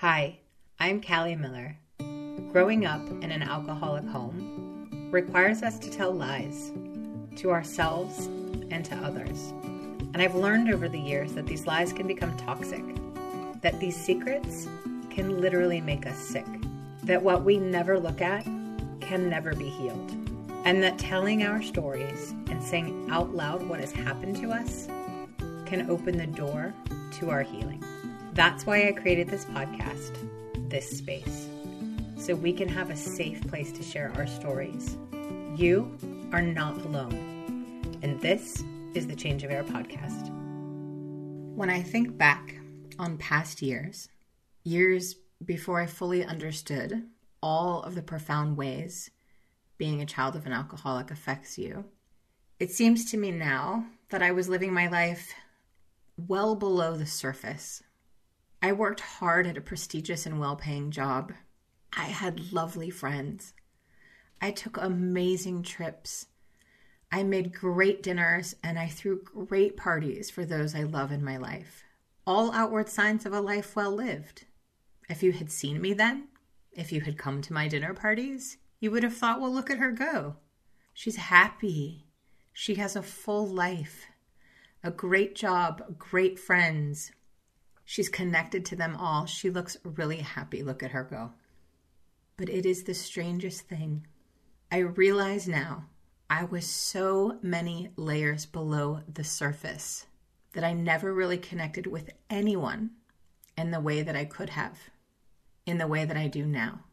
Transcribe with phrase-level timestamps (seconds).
[0.00, 0.38] Hi,
[0.78, 1.76] I'm Callie Miller.
[2.52, 6.72] Growing up in an alcoholic home requires us to tell lies
[7.36, 8.24] to ourselves
[8.70, 9.52] and to others.
[10.14, 12.82] And I've learned over the years that these lies can become toxic,
[13.60, 14.68] that these secrets
[15.10, 16.46] can literally make us sick,
[17.02, 18.44] that what we never look at
[19.02, 20.12] can never be healed,
[20.64, 24.86] and that telling our stories and saying out loud what has happened to us
[25.66, 26.72] can open the door
[27.18, 27.84] to our healing.
[28.32, 30.16] That's why I created this podcast,
[30.70, 31.48] this space,
[32.16, 34.96] so we can have a safe place to share our stories.
[35.56, 35.98] You
[36.32, 38.62] are not alone, and this
[38.94, 40.30] is the Change of Air podcast.
[41.56, 42.54] When I think back
[43.00, 44.08] on past years,
[44.62, 47.02] years before I fully understood
[47.42, 49.10] all of the profound ways
[49.76, 51.84] being a child of an alcoholic affects you,
[52.60, 55.34] it seems to me now that I was living my life
[56.16, 57.82] well below the surface.
[58.62, 61.32] I worked hard at a prestigious and well paying job.
[61.92, 63.54] I had lovely friends.
[64.40, 66.26] I took amazing trips.
[67.12, 71.36] I made great dinners and I threw great parties for those I love in my
[71.36, 71.84] life.
[72.26, 74.44] All outward signs of a life well lived.
[75.08, 76.28] If you had seen me then,
[76.70, 79.78] if you had come to my dinner parties, you would have thought, well, look at
[79.78, 80.36] her go.
[80.94, 82.06] She's happy.
[82.52, 84.06] She has a full life
[84.82, 87.12] a great job, great friends.
[87.90, 89.26] She's connected to them all.
[89.26, 90.62] She looks really happy.
[90.62, 91.32] Look at her go.
[92.36, 94.06] But it is the strangest thing.
[94.70, 95.86] I realize now
[96.30, 100.06] I was so many layers below the surface
[100.52, 102.90] that I never really connected with anyone
[103.58, 104.78] in the way that I could have,
[105.66, 106.84] in the way that I do now,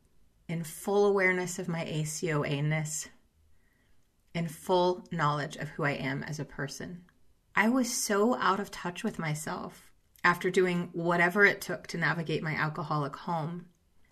[0.49, 3.07] in full awareness of my ACOA ness,
[4.33, 7.03] in full knowledge of who I am as a person.
[7.55, 9.86] I was so out of touch with myself
[10.23, 13.65] after doing whatever it took to navigate my alcoholic home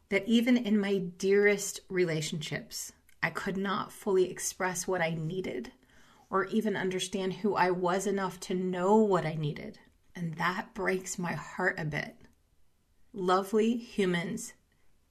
[0.10, 2.92] that even in my dearest relationships,
[3.24, 5.72] I could not fully express what I needed
[6.30, 9.80] or even understand who I was enough to know what I needed.
[10.16, 12.16] And that breaks my heart a bit.
[13.14, 14.54] Lovely humans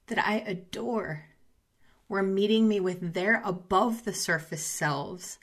[0.07, 1.27] that I adore
[2.09, 5.39] were meeting me with their above the surface selves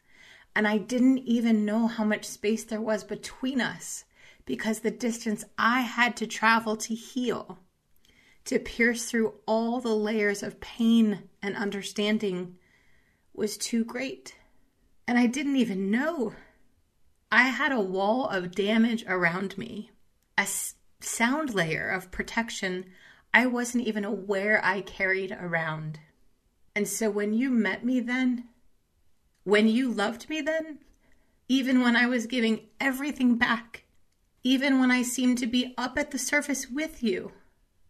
[0.56, 4.06] and I didn't even know how much space there was between us
[4.46, 7.60] because the distance I had to travel to heal,
[8.46, 12.58] to pierce through all the layers of pain and understanding,
[13.34, 14.36] was too great.
[15.08, 16.34] And I didn't even know.
[17.32, 19.92] I had a wall of damage around me,
[20.38, 20.48] a
[21.00, 22.86] sound layer of protection
[23.34, 26.00] I wasn't even aware I carried around.
[26.76, 28.50] And so when you met me then,
[29.44, 30.80] when you loved me then,
[31.48, 33.84] even when I was giving everything back,
[34.44, 37.32] even when I seemed to be up at the surface with you,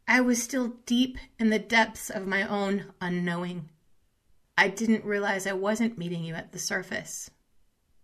[0.08, 3.70] I was still deep in the depths of my own unknowing.
[4.58, 7.32] I didn't realize I wasn't meeting you at the surface.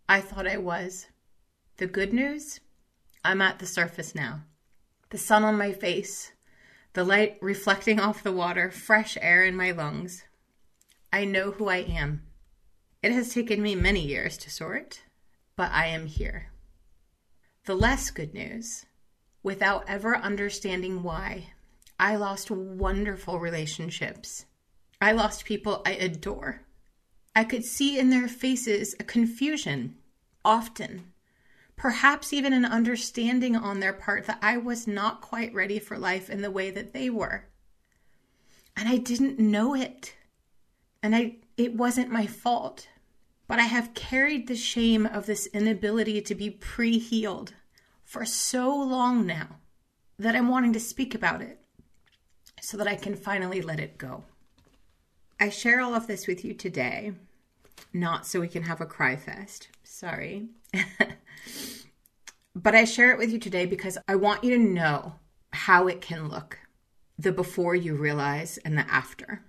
[0.08, 1.08] I thought I was.
[1.78, 2.62] The good news?
[3.26, 4.44] I'm at the surface now.
[5.10, 6.32] The sun on my face,
[6.94, 10.24] the light reflecting off the water, fresh air in my lungs.
[11.12, 12.24] I know who I am.
[13.04, 15.04] It has taken me many years to sort,
[15.56, 16.52] but I am here.
[17.68, 18.86] The less good news,
[19.44, 21.48] without ever understanding why,
[22.00, 24.46] I lost wonderful relationships.
[25.02, 26.62] I lost people I adore.
[27.36, 29.98] I could see in their faces a confusion,
[30.46, 31.12] often,
[31.76, 36.30] perhaps even an understanding on their part that I was not quite ready for life
[36.30, 37.50] in the way that they were.
[38.78, 40.16] And I didn't know it.
[41.04, 42.88] And I it wasn't my fault.
[43.48, 47.54] But I have carried the shame of this inability to be pre healed
[48.04, 49.58] for so long now
[50.20, 51.60] that I'm wanting to speak about it
[52.62, 54.24] so that I can finally let it go.
[55.40, 57.14] I share all of this with you today,
[57.94, 59.70] not so we can have a cry fest.
[59.84, 60.48] Sorry.
[62.56, 65.16] but I share it with you today because I want you to know
[65.54, 66.60] how it can look
[67.20, 69.44] the before you realize and the after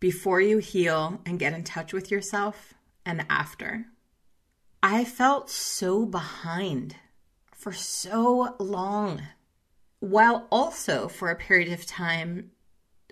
[0.00, 2.73] before you heal and get in touch with yourself
[3.04, 3.86] and after.
[4.82, 6.96] I felt so behind
[7.52, 9.22] for so long,
[10.00, 12.50] while also for a period of time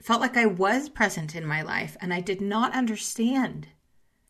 [0.02, 3.68] felt like I was present in my life and I did not understand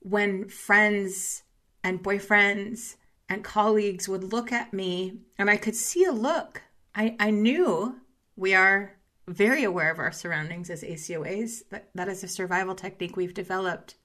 [0.01, 1.43] when friends
[1.83, 2.97] and boyfriends
[3.29, 6.63] and colleagues would look at me and I could see a look.
[6.95, 7.97] I, I knew
[8.37, 11.63] we are very aware of our surroundings as ACOAs.
[11.71, 13.97] That, that is a survival technique we've developed.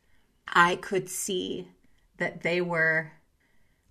[0.48, 1.70] I could see
[2.18, 3.12] that they were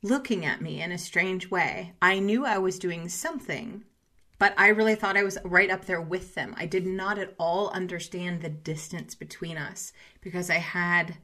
[0.02, 1.94] looking at me in a strange way.
[2.00, 3.84] I knew I was doing something
[4.38, 6.54] but I really thought I was right up there with them.
[6.58, 11.16] I did not at all understand the distance between us because I had,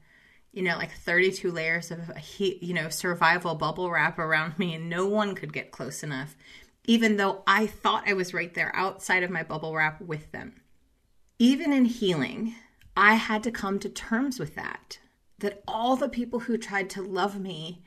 [0.51, 4.89] you know, like 32 layers of heat, you know, survival bubble wrap around me and
[4.89, 6.35] no one could get close enough,
[6.85, 10.61] even though I thought I was right there outside of my bubble wrap with them.
[11.37, 12.55] Even in healing,
[12.97, 14.97] I had to come to terms with that.
[15.39, 17.83] That all the people who tried to love me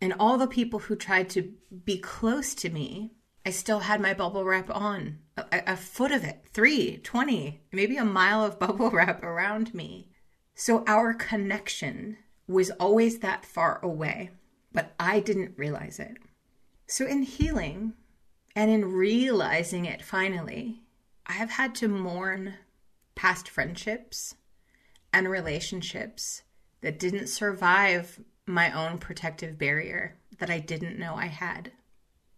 [0.00, 1.52] and all the people who tried to
[1.84, 3.12] be close to me
[3.48, 7.96] I still had my bubble wrap on, a, a foot of it, three, 20, maybe
[7.96, 10.10] a mile of bubble wrap around me.
[10.54, 14.32] So our connection was always that far away,
[14.70, 16.18] but I didn't realize it.
[16.86, 17.94] So in healing
[18.54, 20.82] and in realizing it finally,
[21.24, 22.52] I have had to mourn
[23.14, 24.34] past friendships
[25.10, 26.42] and relationships
[26.80, 31.72] that didn't survive my own protective barrier that I didn't know I had.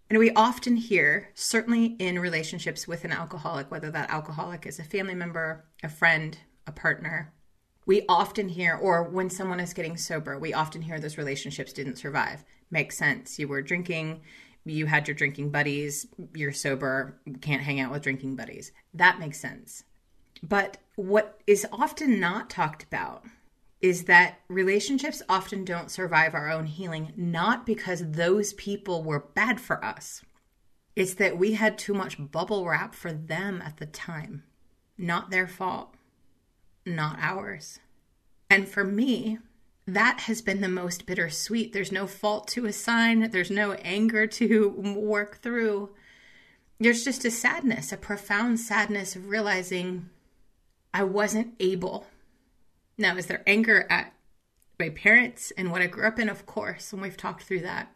[0.09, 4.85] And we often hear, certainly in relationships with an alcoholic, whether that alcoholic is a
[4.85, 7.33] family member, a friend, a partner,
[7.87, 11.97] we often hear, or when someone is getting sober, we often hear those relationships didn't
[11.97, 12.45] survive.
[12.71, 13.39] Makes sense.
[13.39, 14.21] You were drinking,
[14.65, 18.73] you had your drinking buddies, you're sober, can't hang out with drinking buddies.
[18.95, 19.85] That makes sense.
[20.43, 23.25] But what is often not talked about
[23.81, 29.61] is that relationships often don't survive our own healing, not because those people were bad
[29.61, 30.23] for us.
[30.95, 34.43] It's that we had too much bubble wrap for them at the time.
[34.99, 35.95] Not their fault,
[36.85, 37.81] not ours.
[38.51, 39.39] And for me,
[39.87, 41.73] that has been the most bittersweet.
[41.73, 45.91] There's no fault to assign, there's no anger to work through.
[46.79, 50.11] There's just a sadness, a profound sadness of realizing
[50.93, 52.07] I wasn't able
[53.01, 54.13] now, is there anger at
[54.79, 56.29] my parents and what I grew up in?
[56.29, 57.95] Of course, and we've talked through that.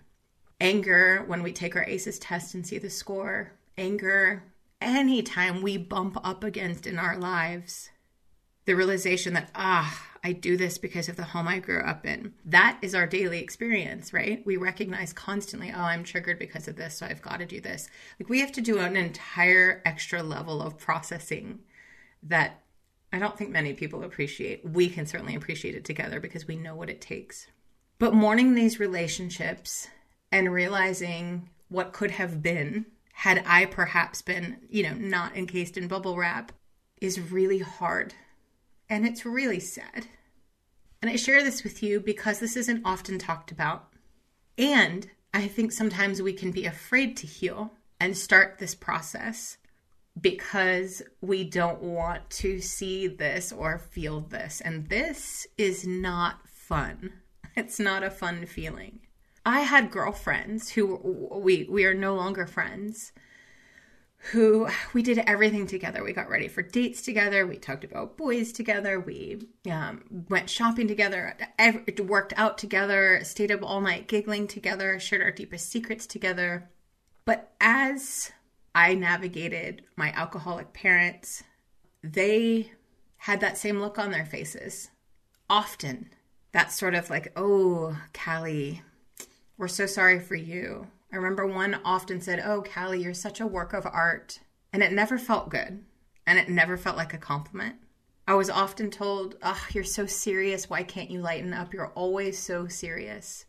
[0.60, 3.52] Anger when we take our ACEs test and see the score.
[3.76, 4.44] Anger
[4.80, 7.90] anytime we bump up against in our lives.
[8.66, 12.32] The realization that, ah, I do this because of the home I grew up in.
[12.46, 14.44] That is our daily experience, right?
[14.46, 17.88] We recognize constantly, oh, I'm triggered because of this, so I've got to do this.
[18.18, 21.58] Like we have to do an entire extra level of processing
[22.22, 22.63] that
[23.14, 24.68] I don't think many people appreciate.
[24.68, 27.46] We can certainly appreciate it together because we know what it takes.
[27.98, 29.88] But mourning these relationships
[30.32, 35.86] and realizing what could have been had I perhaps been, you know, not encased in
[35.86, 36.50] bubble wrap
[37.00, 38.14] is really hard.
[38.90, 40.06] And it's really sad.
[41.00, 43.90] And I share this with you because this isn't often talked about.
[44.58, 49.58] And I think sometimes we can be afraid to heal and start this process
[50.20, 54.60] because we don't want to see this or feel this.
[54.60, 57.12] And this is not fun.
[57.56, 58.98] It's not a fun feeling.
[59.46, 60.96] I had girlfriends who
[61.40, 63.12] we we are no longer friends
[64.32, 66.02] who we did everything together.
[66.02, 67.46] We got ready for dates together.
[67.46, 68.98] We talked about boys together.
[68.98, 71.36] We um, went shopping together,
[72.02, 76.70] worked out together, stayed up all night giggling together, shared our deepest secrets together.
[77.26, 78.32] But as
[78.74, 81.44] I navigated my alcoholic parents,
[82.02, 82.72] they
[83.18, 84.90] had that same look on their faces.
[85.48, 86.10] Often,
[86.52, 88.82] that sort of like, oh, Callie,
[89.56, 90.88] we're so sorry for you.
[91.12, 94.40] I remember one often said, oh, Callie, you're such a work of art.
[94.72, 95.84] And it never felt good.
[96.26, 97.76] And it never felt like a compliment.
[98.26, 100.68] I was often told, oh, you're so serious.
[100.68, 101.72] Why can't you lighten up?
[101.72, 103.44] You're always so serious.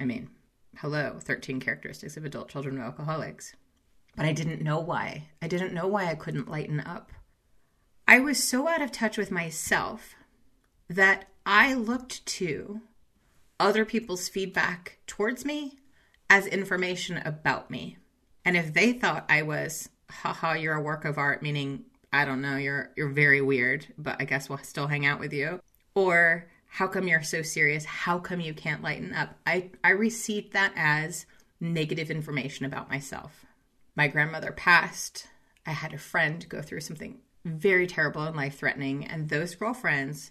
[0.00, 0.30] I mean,
[0.78, 3.54] hello, 13 characteristics of adult children of alcoholics
[4.16, 5.28] but I didn't know why.
[5.42, 7.10] I didn't know why I couldn't lighten up.
[8.06, 10.14] I was so out of touch with myself
[10.88, 12.82] that I looked to
[13.58, 15.78] other people's feedback towards me
[16.28, 17.98] as information about me.
[18.44, 22.42] And if they thought I was, haha, you're a work of art, meaning, I don't
[22.42, 25.60] know, you're you're very weird, but I guess we'll still hang out with you.
[25.94, 27.84] Or how come you're so serious?
[27.84, 29.34] How come you can't lighten up?
[29.46, 31.24] I, I received that as
[31.60, 33.43] negative information about myself
[33.96, 35.26] my grandmother passed,
[35.66, 40.30] I had a friend go through something very terrible and life threatening, and those girlfriends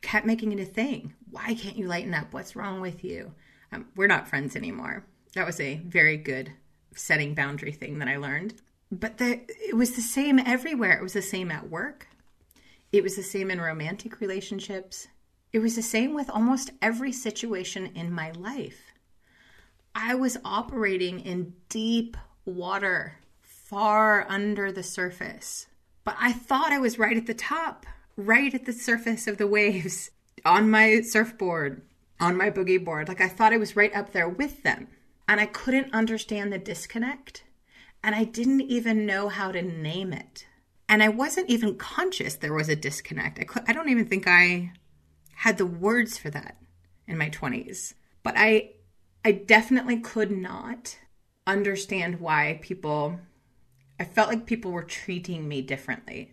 [0.00, 1.14] kept making it a thing.
[1.30, 2.32] Why can't you lighten up?
[2.32, 3.32] What's wrong with you?
[3.72, 5.04] Um, we're not friends anymore.
[5.34, 6.52] That was a very good
[6.94, 8.54] setting boundary thing that I learned.
[8.90, 10.98] But the, it was the same everywhere.
[10.98, 12.06] It was the same at work.
[12.92, 15.08] It was the same in romantic relationships.
[15.52, 18.92] It was the same with almost every situation in my life.
[19.94, 25.66] I was operating in deep water far under the surface.
[26.04, 27.86] But I thought I was right at the top,
[28.16, 30.10] right at the surface of the waves,
[30.44, 31.82] on my surfboard,
[32.20, 33.08] on my boogie board.
[33.08, 34.88] Like I thought I was right up there with them.
[35.26, 37.44] And I couldn't understand the disconnect.
[38.02, 40.46] and I didn't even know how to name it.
[40.88, 43.38] And I wasn't even conscious there was a disconnect.
[43.40, 44.72] I, could, I don't even think I
[45.36, 46.58] had the words for that
[47.06, 47.94] in my 20s.
[48.22, 48.72] But I
[49.24, 50.98] I definitely could not
[51.46, 53.18] understand why people
[53.98, 56.32] I felt like people were treating me differently.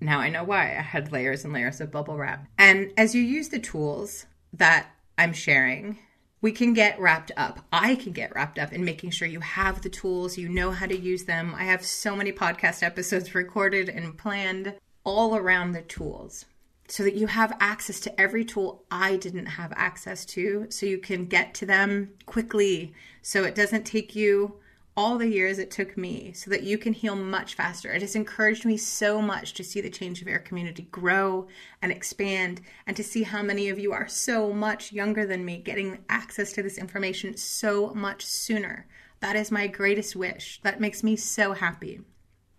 [0.00, 0.76] Now I know why.
[0.76, 2.46] I had layers and layers of bubble wrap.
[2.58, 5.98] And as you use the tools that I'm sharing,
[6.42, 7.60] we can get wrapped up.
[7.72, 10.86] I can get wrapped up in making sure you have the tools, you know how
[10.86, 11.54] to use them.
[11.56, 16.44] I have so many podcast episodes recorded and planned all around the tools
[16.88, 20.98] so that you have access to every tool I didn't have access to, so you
[20.98, 24.56] can get to them quickly, so it doesn't take you
[24.94, 27.90] all the years it took me so that you can heal much faster.
[27.90, 31.48] It has encouraged me so much to see the change of air community grow
[31.80, 35.58] and expand and to see how many of you are so much younger than me
[35.58, 38.86] getting access to this information so much sooner.
[39.20, 40.60] That is my greatest wish.
[40.62, 42.02] That makes me so happy.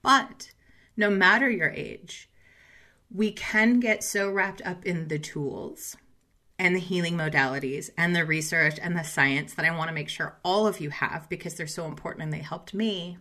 [0.02, 0.54] But
[0.98, 2.30] no matter your age,
[3.14, 5.96] we can get so wrapped up in the tools
[6.58, 10.10] and the healing modalities and the research and the science that I want to make
[10.10, 13.18] sure all of you have because they're so important and they helped me.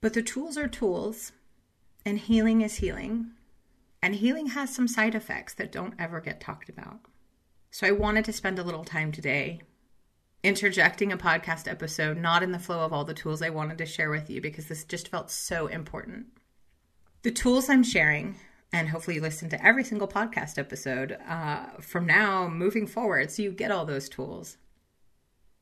[0.00, 1.32] But the tools are tools,
[2.06, 3.32] and healing is healing.
[4.00, 7.00] And healing has some side effects that don't ever get talked about.
[7.70, 9.60] So I wanted to spend a little time today
[10.42, 13.86] interjecting a podcast episode, not in the flow of all the tools I wanted to
[13.86, 16.26] share with you because this just felt so important.
[17.22, 18.36] The tools I'm sharing
[18.72, 23.42] and hopefully you listen to every single podcast episode uh, from now moving forward so
[23.42, 24.58] you get all those tools.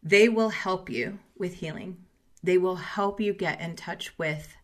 [0.02, 1.98] They will help you with healing.
[2.42, 4.56] They will help you get in touch with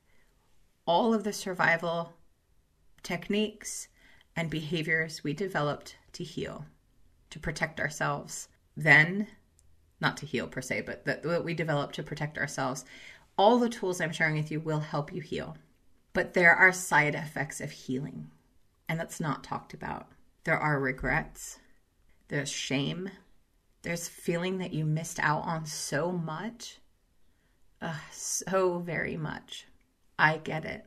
[0.87, 2.15] all of the survival
[3.03, 3.89] techniques
[4.35, 6.65] and behaviors we developed to heal
[7.31, 8.49] to protect ourselves.
[8.77, 9.29] Then
[10.01, 12.85] not to heal per se but that we developed to protect ourselves.
[13.39, 15.57] All the tools i'm sharing with you will help you heal
[16.13, 18.31] but there are side effects of healing,
[18.89, 20.09] and that's not talked about.
[20.45, 21.59] There are regrets,
[22.29, 23.11] there's shame,
[23.83, 26.79] there's feeling that you missed out on so much.
[27.81, 29.67] Ugh, so very much.
[30.19, 30.87] I get it.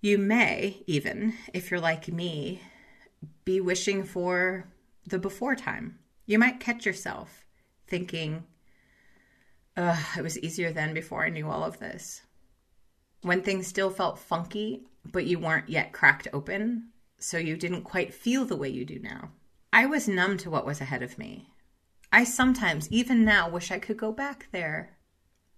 [0.00, 2.62] You may, even, if you're like me,
[3.44, 4.68] be wishing for
[5.06, 5.98] the before time.
[6.24, 7.44] You might catch yourself
[7.88, 8.44] thinking,
[9.76, 12.22] Ugh, it was easier then before I knew all of this
[13.22, 18.14] when things still felt funky, but you weren't yet cracked open, so you didn't quite
[18.14, 19.30] feel the way you do now.
[19.72, 21.50] I was numb to what was ahead of me.
[22.12, 24.96] I sometimes, even now, wish I could go back there.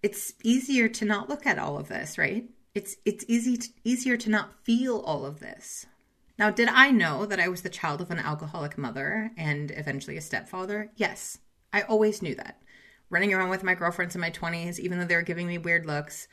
[0.03, 2.49] It's easier to not look at all of this, right?
[2.75, 5.87] It's it's easy to, easier to not feel all of this.
[6.39, 10.17] Now, did I know that I was the child of an alcoholic mother and eventually
[10.17, 10.91] a stepfather?
[10.97, 11.39] Yes,
[11.73, 12.63] I always knew that.
[13.11, 15.85] Running around with my girlfriends in my 20s, even though they were giving me weird
[15.85, 16.29] looks,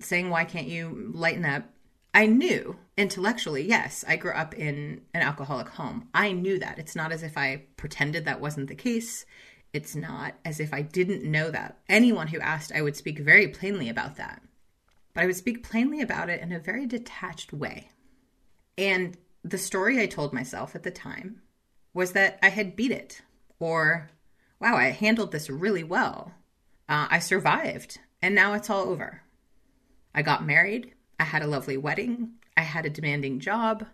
[0.00, 1.64] saying, Why can't you lighten up?
[2.12, 6.08] I knew intellectually, yes, I grew up in an alcoholic home.
[6.14, 6.78] I knew that.
[6.78, 9.26] It's not as if I pretended that wasn't the case.
[9.72, 11.78] It's not as if I didn't know that.
[11.88, 14.40] Anyone who asked, I would speak very plainly about that.
[15.12, 17.90] But I would speak plainly about it in a very detached way.
[18.78, 21.42] And the story I told myself at the time
[21.92, 23.22] was that I had beat it,
[23.58, 24.10] or
[24.60, 26.32] wow, I handled this really well.
[26.88, 29.23] Uh, I survived, and now it's all over.
[30.14, 30.92] I got married.
[31.18, 32.32] I had a lovely wedding.
[32.56, 33.86] I had a demanding job.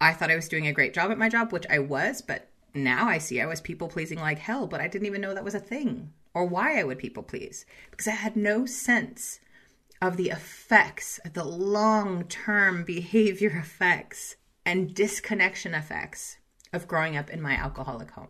[0.00, 2.48] I thought I was doing a great job at my job, which I was, but
[2.74, 5.44] now I see I was people pleasing like hell, but I didn't even know that
[5.44, 9.40] was a thing or why I would people please because I had no sense
[10.02, 16.36] of the effects, the long term behavior effects and disconnection effects
[16.72, 18.28] of growing up in my alcoholic home.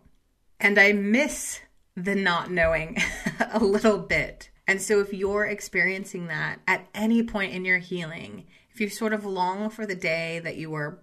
[0.60, 1.60] And I miss
[1.96, 2.98] the not knowing
[3.52, 8.46] a little bit and so, if you're experiencing that at any point in your healing,
[8.72, 11.02] if you sort of long for the day that you were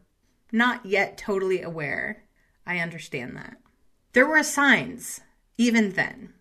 [0.52, 2.26] not yet totally aware,
[2.68, 3.58] I understand that.
[4.12, 5.22] There were signs
[5.58, 6.34] even then.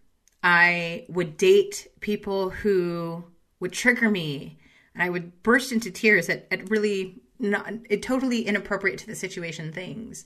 [0.43, 3.25] I would date people who
[3.61, 4.59] would trigger me,
[4.93, 9.15] and I would burst into tears at, at really not it totally inappropriate to the
[9.15, 10.25] situation things.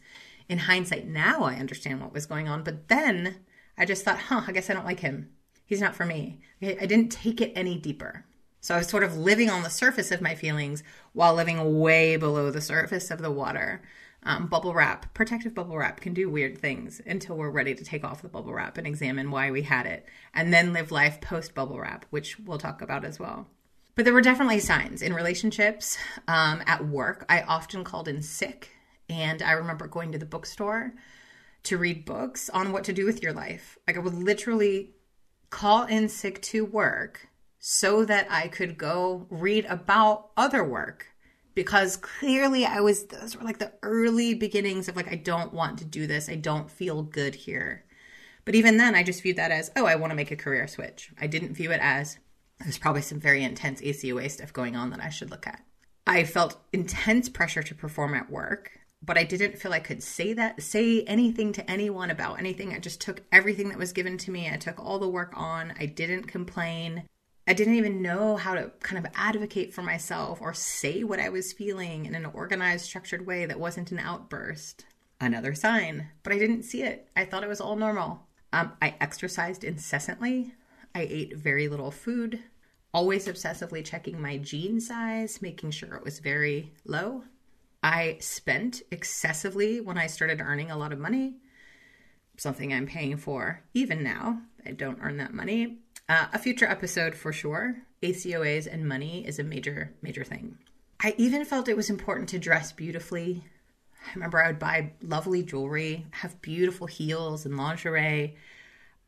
[0.48, 3.36] In hindsight, now I understand what was going on, but then
[3.76, 5.35] I just thought, huh, I guess I don't like him
[5.66, 6.40] he's not for me.
[6.62, 8.24] I didn't take it any deeper.
[8.60, 10.82] So I was sort of living on the surface of my feelings
[11.12, 13.82] while living way below the surface of the water.
[14.22, 18.02] Um, bubble wrap, protective bubble wrap can do weird things until we're ready to take
[18.02, 20.04] off the bubble wrap and examine why we had it,
[20.34, 23.46] and then live life post bubble wrap, which we'll talk about as well.
[23.94, 25.96] But there were definitely signs in relationships.
[26.26, 28.70] Um, at work, I often called in sick,
[29.08, 30.92] and I remember going to the bookstore
[31.62, 33.78] to read books on what to do with your life.
[33.86, 34.95] Like I would literally
[35.50, 41.06] call in sick to work so that I could go read about other work
[41.54, 45.78] because clearly I was those were like the early beginnings of like I don't want
[45.78, 46.28] to do this.
[46.28, 47.84] I don't feel good here.
[48.44, 50.68] But even then I just viewed that as, oh, I want to make a career
[50.68, 51.10] switch.
[51.20, 52.18] I didn't view it as
[52.60, 55.62] there's probably some very intense ACOA stuff going on that I should look at.
[56.06, 58.70] I felt intense pressure to perform at work,
[59.06, 62.72] but I didn't feel I could say that, say anything to anyone about anything.
[62.72, 64.50] I just took everything that was given to me.
[64.50, 65.72] I took all the work on.
[65.78, 67.04] I didn't complain.
[67.46, 71.28] I didn't even know how to kind of advocate for myself or say what I
[71.28, 74.84] was feeling in an organized, structured way that wasn't an outburst.
[75.20, 77.08] Another sign, but I didn't see it.
[77.16, 78.26] I thought it was all normal.
[78.52, 80.52] Um, I exercised incessantly.
[80.94, 82.42] I ate very little food,
[82.92, 87.24] always obsessively checking my jean size, making sure it was very low.
[87.86, 91.36] I spent excessively when I started earning a lot of money,
[92.36, 94.40] something I'm paying for even now.
[94.66, 95.78] I don't earn that money.
[96.08, 97.76] Uh, a future episode for sure.
[98.02, 100.58] ACOAs and money is a major, major thing.
[100.98, 103.44] I even felt it was important to dress beautifully.
[104.04, 108.34] I remember I would buy lovely jewelry, have beautiful heels and lingerie.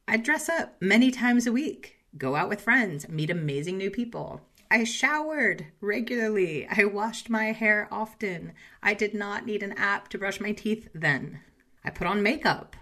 [0.06, 4.42] I'd dress up many times a week, go out with friends, meet amazing new people.
[4.70, 6.66] I showered regularly.
[6.68, 8.52] I washed my hair often.
[8.82, 11.40] I did not need an app to brush my teeth then.
[11.84, 12.76] I put on makeup.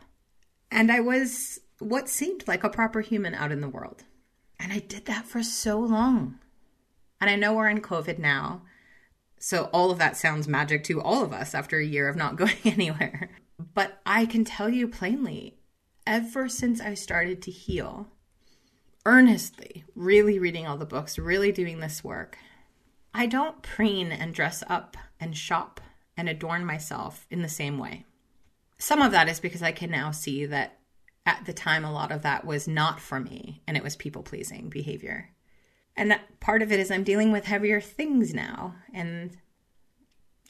[0.71, 4.05] And I was what seemed like a proper human out in the world.
[4.59, 6.39] And I did that for so long.
[7.21, 8.63] And I know we're in COVID now.
[9.39, 12.37] So all of that sounds magic to all of us after a year of not
[12.37, 13.31] going anywhere.
[13.75, 15.59] But I can tell you plainly,
[16.07, 18.09] ever since I started to heal,
[19.07, 22.37] earnestly, really reading all the books, really doing this work,
[23.15, 25.81] I don't preen and dress up and shop
[26.17, 28.05] and adorn myself in the same way.
[28.79, 30.81] Some of that is because I can now see that
[31.25, 34.23] at the time, a lot of that was not for me and it was people
[34.23, 35.31] pleasing behavior.
[35.97, 39.37] And part of it is I'm dealing with heavier things now and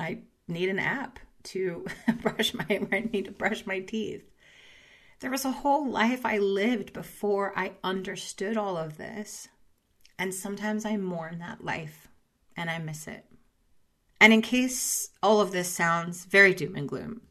[0.01, 1.87] I need an app to
[2.23, 4.25] brush my I need to brush my teeth.
[5.20, 9.48] There was a whole life I lived before I understood all of this.
[10.18, 12.09] And sometimes I mourn that life
[12.57, 13.24] and I miss it.
[14.20, 17.22] And in case all of this sounds very doom and gloom,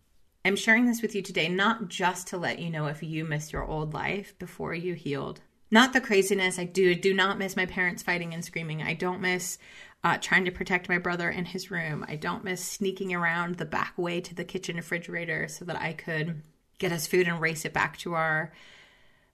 [0.43, 3.51] I'm sharing this with you today not just to let you know if you missed
[3.51, 5.41] your old life before you healed.
[5.71, 6.59] Not the craziness.
[6.59, 8.83] I do do not miss my parents fighting and screaming.
[8.83, 9.57] I don't miss
[10.03, 12.05] uh, trying to protect my brother in his room.
[12.07, 15.93] I don't miss sneaking around the back way to the kitchen refrigerator so that I
[15.93, 16.43] could
[16.77, 18.53] get us food and race it back to our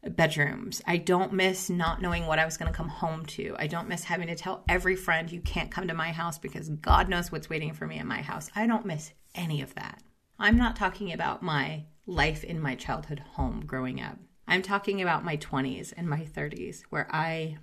[0.10, 0.82] bedrooms.
[0.88, 3.56] I don't miss not knowing what I was going to come home to.
[3.60, 6.70] I don't miss having to tell every friend you can't come to my house because
[6.70, 8.50] God knows what's waiting for me in my house.
[8.56, 10.02] I don't miss any of that.
[10.40, 14.18] I'm not talking about my life in my childhood home growing up.
[14.48, 17.58] I'm talking about my 20s and my 30s, where I,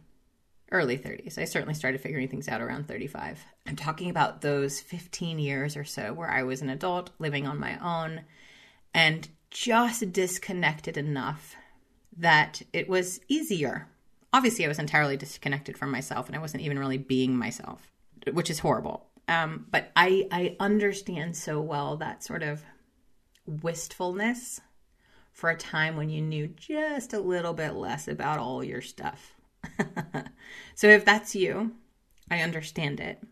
[0.70, 3.44] early 30s, I certainly started figuring things out around 35.
[3.66, 7.58] I'm talking about those 15 years or so where I was an adult living on
[7.58, 8.22] my own
[8.94, 11.56] and just disconnected enough
[12.16, 13.88] that it was easier.
[14.32, 17.90] Obviously, I was entirely disconnected from myself and I wasn't even really being myself,
[18.32, 19.06] which is horrible.
[19.28, 22.64] Um, but I I understand so well that sort of
[23.46, 24.60] wistfulness
[25.32, 29.34] for a time when you knew just a little bit less about all your stuff.
[30.74, 31.72] so if that's you,
[32.30, 33.22] I understand it.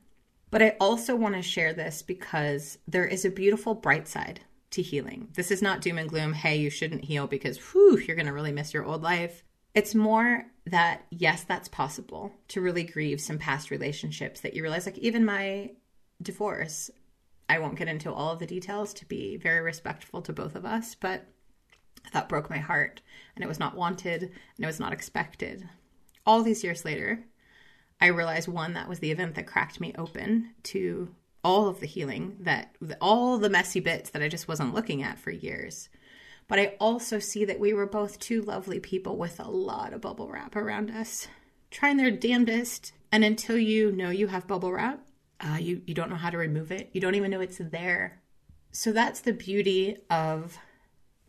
[0.50, 4.82] But I also want to share this because there is a beautiful bright side to
[4.82, 5.28] healing.
[5.34, 6.32] This is not doom and gloom.
[6.32, 9.42] Hey, you shouldn't heal because whew, you're going to really miss your old life.
[9.74, 14.86] It's more that, yes, that's possible to really grieve some past relationships that you realize,
[14.86, 15.72] like even my
[16.22, 16.90] divorce.
[17.48, 20.64] I won't get into all of the details to be very respectful to both of
[20.64, 21.26] us, but
[22.12, 23.02] that broke my heart
[23.34, 25.68] and it was not wanted and it was not expected.
[26.24, 27.24] All these years later,
[28.00, 31.14] I realized one, that was the event that cracked me open to
[31.46, 35.16] all of the healing, that all the messy bits that I just wasn't looking at
[35.16, 35.88] for years.
[36.48, 40.00] But I also see that we were both two lovely people with a lot of
[40.00, 41.28] bubble wrap around us,
[41.70, 42.92] trying their damnedest.
[43.12, 45.06] And until you know you have bubble wrap,
[45.38, 46.90] uh, you you don't know how to remove it.
[46.92, 48.20] You don't even know it's there.
[48.72, 50.58] So that's the beauty of.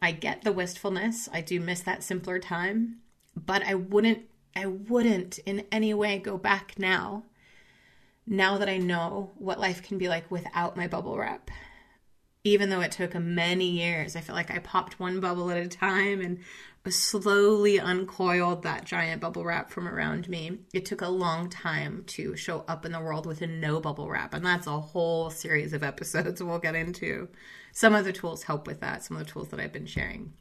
[0.02, 1.30] I get the wistfulness.
[1.32, 3.02] I do miss that simpler time,
[3.36, 4.24] but I wouldn't.
[4.56, 7.26] I wouldn't in any way go back now.
[8.28, 11.50] Now that I know what life can be like without my bubble wrap,
[12.44, 15.68] even though it took many years, I feel like I popped one bubble at a
[15.68, 16.40] time and
[16.90, 20.60] slowly uncoiled that giant bubble wrap from around me.
[20.74, 24.10] It took a long time to show up in the world with a no bubble
[24.10, 27.30] wrap, and that's a whole series of episodes we'll get into.
[27.74, 30.34] Some of the tools help with that, some of the tools that I've been sharing.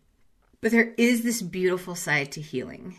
[0.61, 2.97] But there is this beautiful side to healing.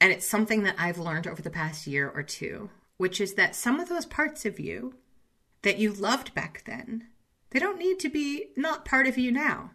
[0.00, 3.54] And it's something that I've learned over the past year or two, which is that
[3.54, 4.94] some of those parts of you
[5.62, 7.08] that you loved back then,
[7.50, 9.72] they don't need to be not part of you now.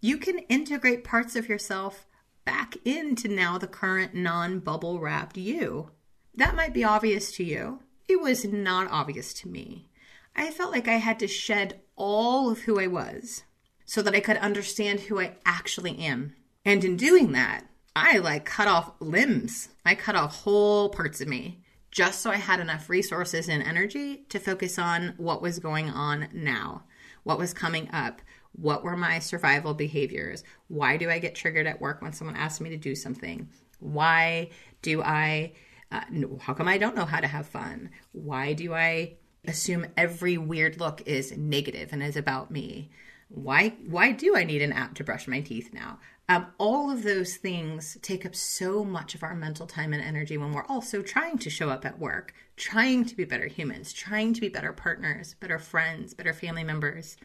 [0.00, 2.06] You can integrate parts of yourself
[2.44, 5.90] back into now the current non bubble wrapped you.
[6.34, 7.80] That might be obvious to you.
[8.08, 9.88] It was not obvious to me.
[10.34, 13.42] I felt like I had to shed all of who I was
[13.84, 16.34] so that I could understand who I actually am.
[16.64, 19.68] And in doing that, I like cut off limbs.
[19.84, 24.24] I cut off whole parts of me just so I had enough resources and energy
[24.28, 26.84] to focus on what was going on now,
[27.24, 28.22] what was coming up,
[28.52, 32.60] what were my survival behaviors, why do I get triggered at work when someone asks
[32.60, 33.48] me to do something,
[33.78, 34.50] why
[34.82, 35.52] do I,
[35.90, 36.02] uh,
[36.40, 40.78] how come I don't know how to have fun, why do I assume every weird
[40.78, 42.90] look is negative and is about me.
[43.32, 46.00] Why why do I need an app to brush my teeth now?
[46.28, 50.36] Um, all of those things take up so much of our mental time and energy
[50.36, 54.32] when we're also trying to show up at work, trying to be better humans, trying
[54.34, 57.16] to be better partners, better friends, better family members.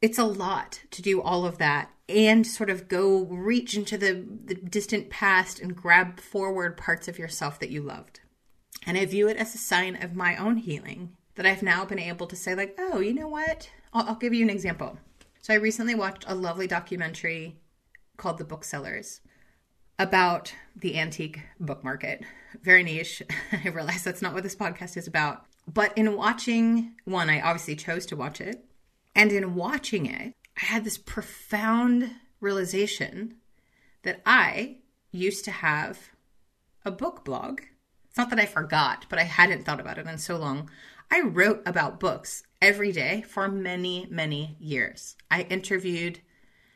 [0.00, 4.24] It's a lot to do all of that and sort of go reach into the,
[4.44, 8.20] the distant past and grab forward parts of yourself that you loved.
[8.86, 11.98] And I view it as a sign of my own healing that I've now been
[11.98, 13.70] able to say, like, oh, you know what?
[13.92, 14.98] I'll, I'll give you an example.
[15.44, 17.58] So I recently watched a lovely documentary
[18.16, 19.20] called The Booksellers
[19.98, 22.22] about the antique book market.
[22.62, 23.22] Very niche.
[23.52, 25.44] I realize that's not what this podcast is about.
[25.70, 28.64] But in watching one, I obviously chose to watch it.
[29.14, 33.34] And in watching it, I had this profound realization
[34.02, 34.78] that I
[35.12, 36.08] used to have
[36.86, 37.60] a book blog.
[38.08, 40.70] It's not that I forgot, but I hadn't thought about it in so long.
[41.10, 45.16] I wrote about books every day for many, many years.
[45.30, 46.20] I interviewed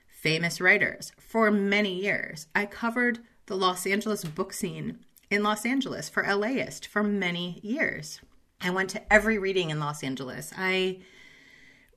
[0.07, 2.47] famous writers for many years.
[2.55, 4.99] I covered the Los Angeles book scene
[5.31, 8.21] in Los Angeles for LAist for many years.
[8.61, 10.53] I went to every reading in Los Angeles.
[10.59, 10.99] I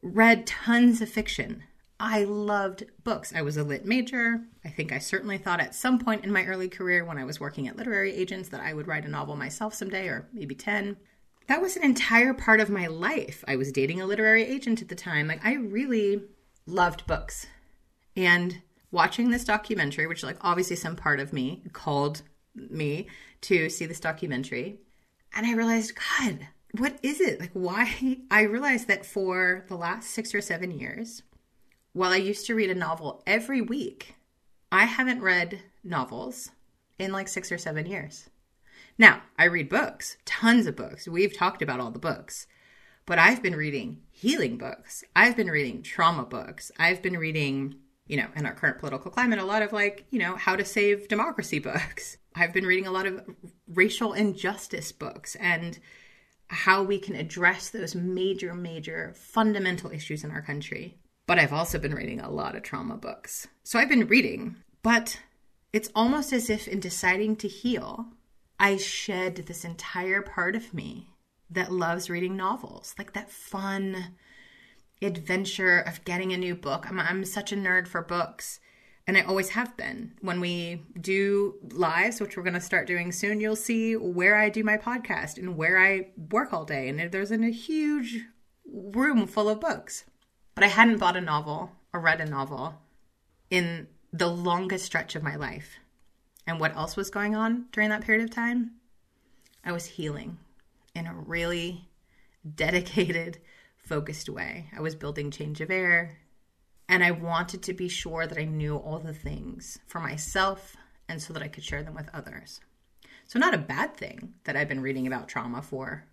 [0.01, 1.63] read tons of fiction.
[1.99, 3.33] I loved books.
[3.35, 4.39] I was a lit major.
[4.63, 7.41] I think I certainly thought at some point in my early career when I was
[7.41, 10.95] working at literary agents that I would write a novel myself someday or maybe 10
[11.51, 13.43] that was an entire part of my life.
[13.45, 15.27] I was dating a literary agent at the time.
[15.27, 16.21] Like I really
[16.65, 17.45] loved books.
[18.15, 22.21] And watching this documentary, which like obviously some part of me called
[22.55, 23.07] me
[23.41, 24.77] to see this documentary,
[25.35, 27.41] and I realized, God, what is it?
[27.41, 31.21] Like why I realized that for the last 6 or 7 years,
[31.91, 34.15] while I used to read a novel every week,
[34.71, 36.51] I haven't read novels
[36.97, 38.29] in like 6 or 7 years.
[38.97, 41.07] Now, I read books, tons of books.
[41.07, 42.47] We've talked about all the books.
[43.05, 45.03] But I've been reading healing books.
[45.15, 46.71] I've been reading trauma books.
[46.77, 47.75] I've been reading,
[48.07, 50.63] you know, in our current political climate, a lot of like, you know, how to
[50.63, 52.17] save democracy books.
[52.35, 53.21] I've been reading a lot of
[53.67, 55.79] racial injustice books and
[56.47, 60.97] how we can address those major, major fundamental issues in our country.
[61.27, 63.47] But I've also been reading a lot of trauma books.
[63.63, 65.19] So I've been reading, but
[65.71, 68.07] it's almost as if in deciding to heal,
[68.61, 71.09] I shed this entire part of me
[71.49, 74.13] that loves reading novels, like that fun
[75.01, 76.85] adventure of getting a new book.
[76.87, 78.59] I'm, I'm such a nerd for books,
[79.07, 80.13] and I always have been.
[80.21, 84.49] When we do lives, which we're going to start doing soon, you'll see where I
[84.49, 86.87] do my podcast and where I work all day.
[86.87, 88.19] And there's in a huge
[88.71, 90.05] room full of books.
[90.53, 92.75] But I hadn't bought a novel or read a novel
[93.49, 95.79] in the longest stretch of my life.
[96.47, 98.71] And what else was going on during that period of time?
[99.63, 100.37] I was healing
[100.95, 101.89] in a really
[102.55, 103.39] dedicated,
[103.77, 104.69] focused way.
[104.75, 106.17] I was building change of air,
[106.89, 110.75] and I wanted to be sure that I knew all the things for myself
[111.07, 112.61] and so that I could share them with others.
[113.27, 116.05] So, not a bad thing that I've been reading about trauma for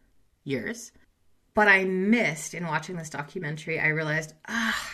[0.45, 0.93] years.
[1.55, 4.93] But I missed in watching this documentary, I realized, ah,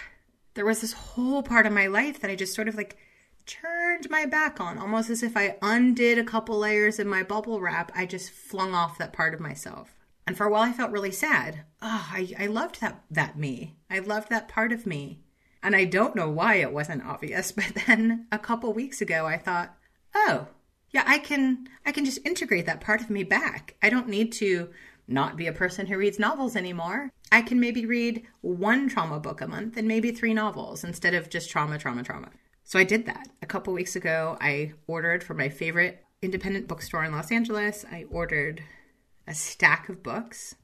[0.54, 2.96] there was this whole part of my life that I just sort of like
[3.46, 7.60] turned my back on, almost as if I undid a couple layers of my bubble
[7.60, 7.92] wrap.
[7.94, 9.94] I just flung off that part of myself.
[10.26, 11.64] And for a while, I felt really sad.
[11.82, 13.76] Oh, I, I loved that, that me.
[13.90, 15.20] I loved that part of me.
[15.62, 19.38] And I don't know why it wasn't obvious, but then a couple weeks ago, I
[19.38, 19.76] thought,
[20.14, 20.48] oh,
[20.90, 23.74] yeah, I can, I can just integrate that part of me back.
[23.82, 24.70] I don't need to
[25.06, 27.10] not be a person who reads novels anymore.
[27.30, 31.28] I can maybe read one trauma book a month and maybe three novels instead of
[31.28, 32.30] just trauma, trauma, trauma.
[32.74, 33.28] So I did that.
[33.40, 37.84] A couple weeks ago, I ordered from my favorite independent bookstore in Los Angeles.
[37.88, 38.64] I ordered
[39.28, 40.56] a stack of books.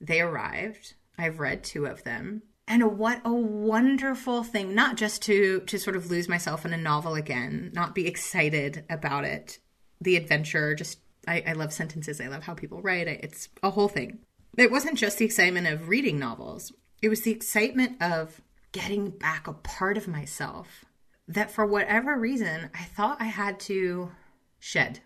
[0.00, 0.94] They arrived.
[1.16, 2.42] I've read two of them.
[2.66, 6.76] And what a wonderful thing, not just to to sort of lose myself in a
[6.76, 9.60] novel again, not be excited about it,
[10.00, 10.74] the adventure.
[10.74, 10.98] Just,
[11.28, 12.20] I, I love sentences.
[12.20, 13.06] I love how people write.
[13.06, 14.18] It's a whole thing.
[14.58, 18.40] It wasn't just the excitement of reading novels, it was the excitement of
[18.72, 20.86] getting back a part of myself
[21.34, 24.10] that for whatever reason I thought I had to
[24.58, 25.00] shed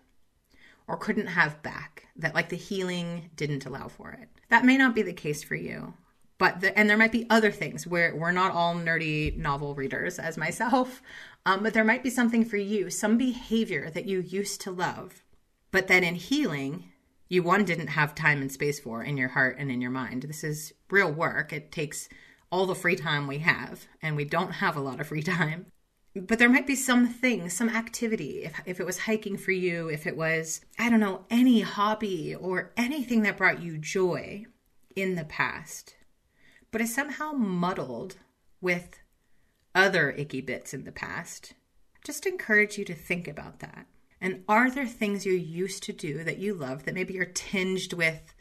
[0.87, 4.29] or couldn't have back, that like the healing didn't allow for it.
[4.49, 5.93] That may not be the case for you.
[6.37, 10.19] But the, and there might be other things where we're not all nerdy novel readers
[10.19, 11.01] as myself,
[11.45, 15.23] um, but there might be something for you, some behavior that you used to love,
[15.71, 16.91] but that in healing
[17.29, 20.23] you one didn't have time and space for in your heart and in your mind.
[20.23, 21.51] This is real work.
[21.51, 22.07] It takes
[22.51, 25.65] all the free time we have, and we don't have a lot of free time.
[26.21, 28.43] But there might be some thing, some activity.
[28.43, 32.33] If, if it was hiking for you, if it was, I don't know, any hobby
[32.33, 34.45] or anything that brought you joy
[34.95, 35.95] in the past,
[36.71, 38.17] but is somehow muddled
[38.61, 38.99] with
[39.75, 41.53] other icky bits in the past,
[42.03, 43.85] just encourage you to think about that.
[44.19, 47.93] And are there things you used to do that you love that maybe you're tinged
[47.93, 48.33] with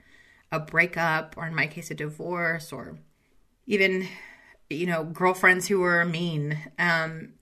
[0.51, 2.99] a breakup, or in my case, a divorce, or
[3.67, 4.09] even,
[4.71, 6.57] you know, girlfriends who were mean?
[6.79, 7.35] Um,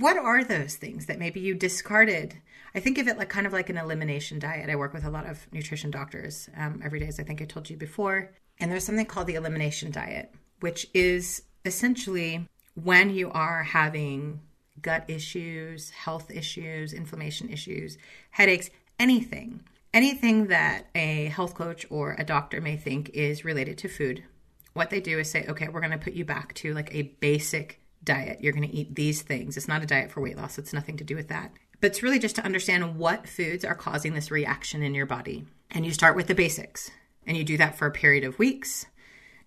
[0.00, 2.34] what are those things that maybe you discarded?
[2.74, 4.70] I think of it like kind of like an elimination diet.
[4.70, 7.44] I work with a lot of nutrition doctors um, every day, as I think I
[7.44, 8.32] told you before.
[8.58, 14.40] And there's something called the elimination diet, which is essentially when you are having
[14.80, 17.96] gut issues, health issues, inflammation issues,
[18.30, 19.60] headaches, anything,
[19.92, 24.24] anything that a health coach or a doctor may think is related to food,
[24.72, 27.02] what they do is say, okay, we're going to put you back to like a
[27.20, 28.40] basic diet.
[28.40, 29.56] You're going to eat these things.
[29.56, 31.52] It's not a diet for weight loss, it's nothing to do with that.
[31.80, 35.44] But it's really just to understand what foods are causing this reaction in your body.
[35.70, 36.90] And you start with the basics,
[37.26, 38.86] and you do that for a period of weeks.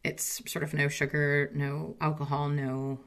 [0.04, 3.00] It's sort of no sugar, no alcohol, no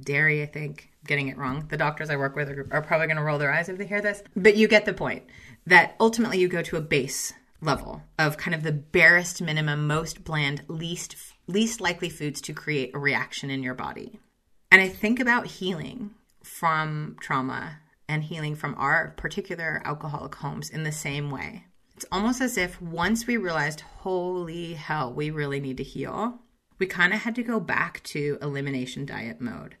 [0.00, 0.90] dairy, I think.
[1.06, 1.66] Getting it wrong.
[1.68, 3.86] The doctors I work with are, are probably going to roll their eyes if they
[3.86, 4.22] hear this.
[4.36, 5.24] But you get the point
[5.66, 10.24] that ultimately you go to a base level of kind of the barest minimum, most
[10.24, 14.20] bland, least least likely foods to create a reaction in your body.
[14.70, 16.10] And I think about healing
[16.42, 17.78] from trauma
[18.08, 21.64] and healing from our particular alcoholic homes in the same way.
[21.96, 26.38] It's almost as if once we realized, holy hell, we really need to heal,
[26.78, 29.76] we kind of had to go back to elimination diet mode.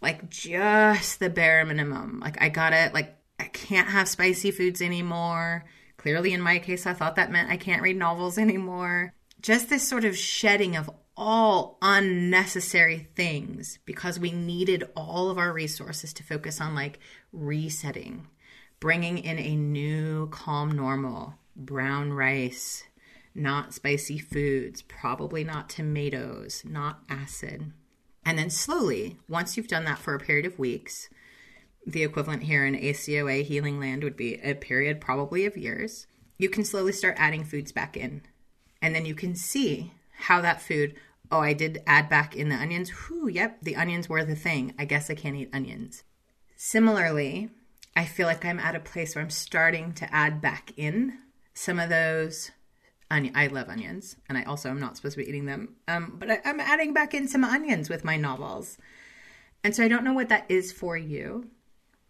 [0.00, 2.20] Like just the bare minimum.
[2.20, 5.64] Like I got it, like I can't have spicy foods anymore.
[5.96, 9.12] Clearly, in my case, I thought that meant I can't read novels anymore.
[9.40, 15.52] Just this sort of shedding of all unnecessary things because we needed all of our
[15.52, 16.98] resources to focus on like
[17.32, 18.26] resetting,
[18.80, 22.84] bringing in a new calm normal, brown rice,
[23.34, 27.72] not spicy foods, probably not tomatoes, not acid.
[28.24, 31.08] And then slowly, once you've done that for a period of weeks,
[31.86, 36.48] the equivalent here in ACOA healing land would be a period probably of years, you
[36.48, 38.22] can slowly start adding foods back in.
[38.82, 40.94] And then you can see how that food,
[41.30, 42.90] oh, I did add back in the onions.
[42.90, 44.74] Whew, yep, the onions were the thing.
[44.78, 46.04] I guess I can't eat onions.
[46.56, 47.50] Similarly,
[47.94, 51.18] I feel like I'm at a place where I'm starting to add back in
[51.54, 52.50] some of those
[53.10, 53.34] onion.
[53.36, 55.76] I love onions, and I also am not supposed to be eating them.
[55.88, 58.78] Um, but I, I'm adding back in some onions with my novels,
[59.64, 61.48] and so I don't know what that is for you.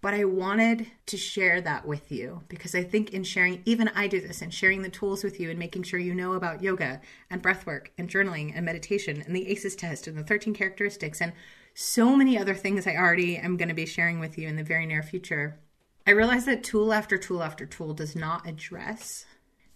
[0.07, 4.07] But I wanted to share that with you because I think in sharing, even I
[4.07, 7.01] do this, and sharing the tools with you and making sure you know about yoga
[7.29, 11.21] and breath work and journaling and meditation and the ACEs test and the 13 characteristics
[11.21, 11.33] and
[11.75, 14.63] so many other things I already am going to be sharing with you in the
[14.63, 15.59] very near future.
[16.07, 19.27] I realize that tool after tool after tool does not address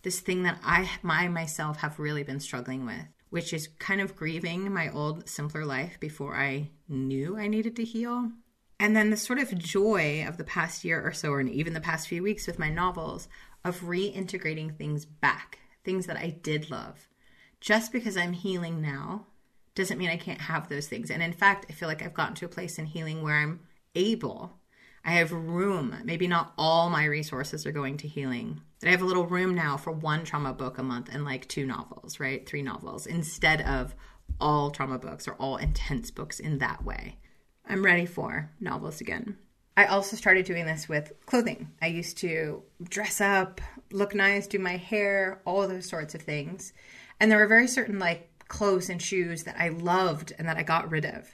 [0.03, 4.15] this thing that I my myself have really been struggling with, which is kind of
[4.15, 8.31] grieving my old simpler life before I knew I needed to heal.
[8.81, 11.81] And then the sort of joy of the past year or so, or even the
[11.81, 13.29] past few weeks with my novels,
[13.65, 17.09] of reintegrating things back, things that I did love.
[17.61, 19.27] Just because I'm healing now
[19.77, 21.11] doesn't mean I can't have those things.
[21.11, 23.61] And in fact, I feel like I've gotten to a place in healing where I'm
[23.95, 24.61] able
[25.05, 25.97] I have room.
[26.05, 28.61] Maybe not all my resources are going to healing.
[28.81, 31.49] But I have a little room now for one trauma book a month and like
[31.49, 32.47] two novels, right?
[32.47, 33.95] Three novels instead of
[34.41, 37.19] all trauma books or all intense books in that way.
[37.71, 39.39] I'm ready for novels again.
[39.77, 41.71] I also started doing this with clothing.
[41.81, 43.61] I used to dress up,
[43.93, 46.73] look nice, do my hair, all those sorts of things.
[47.21, 50.65] And there were very certain like clothes and shoes that I loved and that I
[50.65, 51.31] got rid of.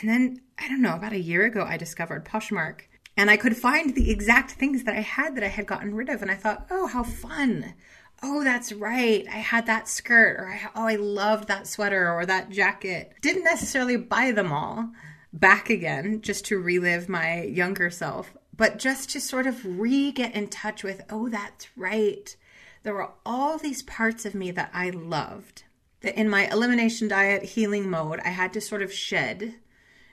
[0.00, 2.82] And then, I don't know, about a year ago, I discovered Poshmark
[3.16, 6.08] and I could find the exact things that I had that I had gotten rid
[6.08, 6.22] of.
[6.22, 7.74] And I thought, oh, how fun.
[8.22, 9.26] Oh, that's right.
[9.28, 13.14] I had that skirt, or I, oh, I loved that sweater or that jacket.
[13.22, 14.92] Didn't necessarily buy them all
[15.32, 20.34] back again just to relive my younger self, but just to sort of re get
[20.34, 22.36] in touch with, oh, that's right.
[22.82, 25.64] There were all these parts of me that I loved.
[26.00, 29.56] That in my elimination diet healing mode, I had to sort of shed,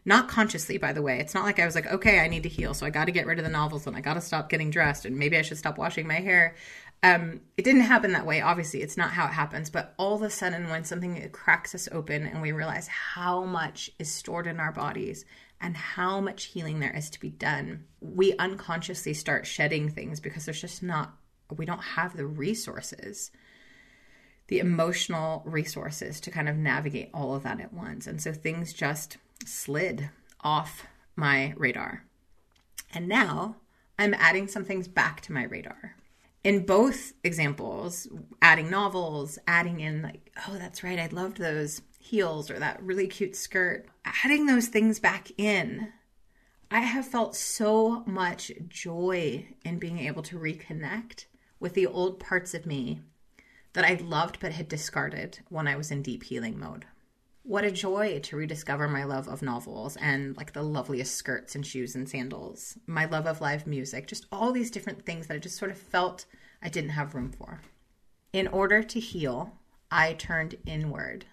[0.03, 1.19] not consciously, by the way.
[1.19, 3.11] It's not like I was like, okay, I need to heal, so I got to
[3.11, 5.41] get rid of the novels and I got to stop getting dressed and maybe I
[5.41, 6.55] should stop washing my hair.
[7.03, 8.81] Um, it didn't happen that way, obviously.
[8.81, 9.69] It's not how it happens.
[9.69, 13.91] But all of a sudden, when something cracks us open and we realize how much
[13.99, 15.25] is stored in our bodies
[15.61, 20.45] and how much healing there is to be done, we unconsciously start shedding things because
[20.45, 21.15] there's just not,
[21.55, 23.31] we don't have the resources,
[24.47, 28.07] the emotional resources to kind of navigate all of that at once.
[28.07, 30.09] And so things just slid
[30.41, 32.05] off my radar.
[32.93, 33.57] And now
[33.99, 35.95] I'm adding some things back to my radar
[36.47, 38.07] in both examples,
[38.41, 43.07] adding novels, adding in like, oh, that's right, I loved those heels or that really
[43.07, 43.85] cute skirt,
[44.23, 45.91] adding those things back in,
[46.71, 51.25] I have felt so much joy in being able to reconnect
[51.59, 53.01] with the old parts of me
[53.73, 56.85] that I loved but had discarded when I was in deep healing mode.
[57.47, 61.65] What a joy to rediscover my love of novels and like the loveliest skirts and
[61.65, 65.37] shoes and sandals, my love of live music, just all these different things that I
[65.37, 66.25] just sort of felt
[66.61, 67.61] I didn't have room for.
[68.33, 69.53] In order to heal,
[69.89, 71.23] I turned inward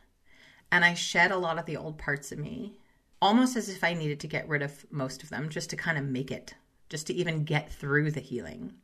[0.71, 2.79] and I shed a lot of the old parts of me,
[3.21, 5.99] almost as if I needed to get rid of most of them just to kind
[5.99, 6.55] of make it,
[6.89, 8.75] just to even get through the healing.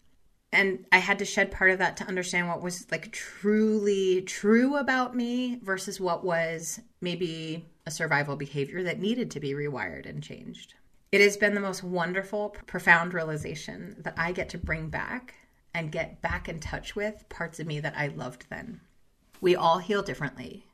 [0.53, 4.77] And I had to shed part of that to understand what was like truly true
[4.77, 10.23] about me versus what was maybe a survival behavior that needed to be rewired and
[10.23, 10.75] changed.
[11.13, 15.35] It has been the most wonderful, profound realization that I get to bring back
[15.75, 18.81] and get back in touch with parts of me that I loved then.
[19.41, 20.67] We all heal differently,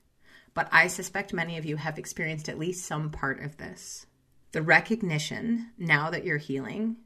[0.54, 4.06] but I suspect many of you have experienced at least some part of this.
[4.52, 6.96] The recognition, now that you're healing,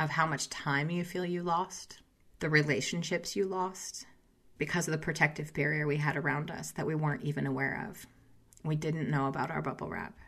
[0.00, 1.98] of how much time you feel you lost,
[2.40, 4.06] the relationships you lost,
[4.56, 8.06] because of the protective barrier we had around us that we weren't even aware of.
[8.64, 10.18] We didn't know about our bubble wrap.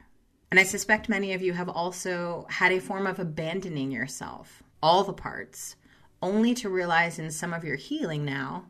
[0.50, 5.02] And I suspect many of you have also had a form of abandoning yourself, all
[5.02, 5.76] the parts,
[6.20, 8.66] only to realize in some of your healing now,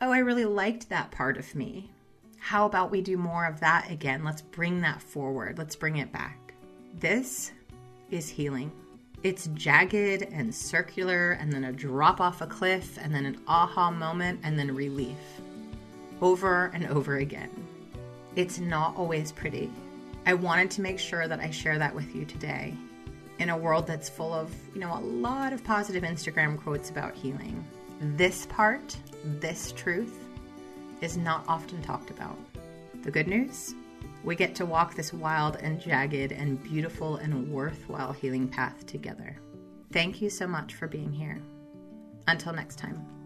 [0.00, 1.92] oh, I really liked that part of me.
[2.38, 4.24] How about we do more of that again?
[4.24, 5.58] Let's bring that forward.
[5.58, 6.54] Let's bring it back.
[6.98, 7.52] This
[8.10, 8.72] is healing.
[9.22, 13.90] It's jagged and circular, and then a drop off a cliff, and then an aha
[13.90, 15.16] moment, and then relief.
[16.20, 17.50] Over and over again.
[18.34, 19.70] It's not always pretty.
[20.26, 22.74] I wanted to make sure that I share that with you today
[23.38, 27.14] in a world that's full of, you know, a lot of positive Instagram quotes about
[27.14, 27.64] healing.
[28.00, 30.18] This part, this truth,
[31.00, 32.38] is not often talked about.
[33.02, 33.74] The good news?
[34.24, 39.36] We get to walk this wild and jagged and beautiful and worthwhile healing path together.
[39.92, 41.42] Thank you so much for being here.
[42.28, 43.21] Until next time.